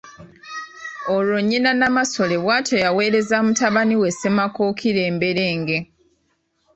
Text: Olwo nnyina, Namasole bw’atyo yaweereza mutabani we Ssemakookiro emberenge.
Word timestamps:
Olwo 1.13 1.37
nnyina, 1.41 1.71
Namasole 1.79 2.35
bw’atyo 2.43 2.75
yaweereza 2.83 3.35
mutabani 3.45 3.95
we 4.01 4.09
Ssemakookiro 4.15 5.01
emberenge. 5.09 5.77